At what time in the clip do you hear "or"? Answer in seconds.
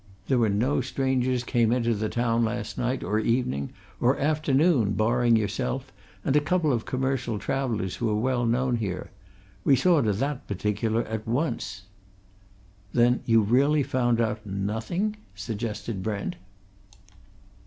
3.03-3.19, 3.99-4.17